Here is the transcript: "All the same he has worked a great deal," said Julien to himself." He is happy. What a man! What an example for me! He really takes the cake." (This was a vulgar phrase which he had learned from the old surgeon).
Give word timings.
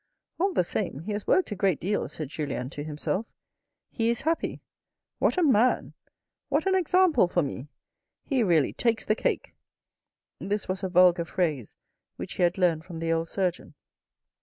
"All 0.39 0.51
the 0.51 0.63
same 0.63 1.01
he 1.01 1.11
has 1.11 1.27
worked 1.27 1.51
a 1.51 1.55
great 1.55 1.79
deal," 1.79 2.07
said 2.07 2.29
Julien 2.29 2.71
to 2.71 2.83
himself." 2.83 3.27
He 3.91 4.09
is 4.09 4.21
happy. 4.21 4.63
What 5.19 5.37
a 5.37 5.43
man! 5.43 5.93
What 6.49 6.65
an 6.65 6.73
example 6.73 7.27
for 7.27 7.43
me! 7.43 7.67
He 8.23 8.41
really 8.41 8.73
takes 8.73 9.05
the 9.05 9.13
cake." 9.13 9.53
(This 10.39 10.67
was 10.67 10.83
a 10.83 10.89
vulgar 10.89 11.25
phrase 11.25 11.75
which 12.15 12.33
he 12.33 12.41
had 12.41 12.57
learned 12.57 12.83
from 12.83 12.97
the 12.97 13.11
old 13.13 13.29
surgeon). 13.29 13.75